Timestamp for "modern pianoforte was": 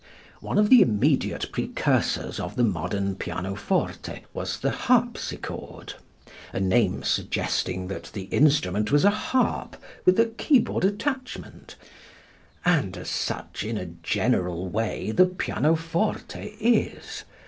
2.63-4.57